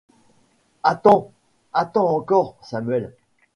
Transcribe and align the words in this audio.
Attends! 0.83 1.31
attends 1.73 2.09
encore, 2.15 2.57
Samuel! 2.63 3.13